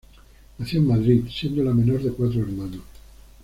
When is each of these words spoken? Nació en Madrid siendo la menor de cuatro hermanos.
Nació 0.57 0.79
en 0.79 0.87
Madrid 0.87 1.25
siendo 1.29 1.63
la 1.63 1.75
menor 1.75 2.01
de 2.01 2.09
cuatro 2.11 2.41
hermanos. 2.41 2.81